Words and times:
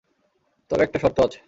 তবে 0.71 0.81
একটা 0.83 0.99
শর্ত 0.99 1.17
আছে। 1.19 1.39